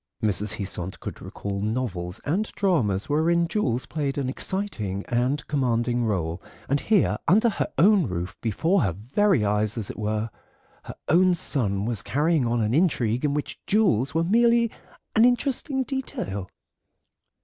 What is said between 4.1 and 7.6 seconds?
an exciting and commanding role, and here, under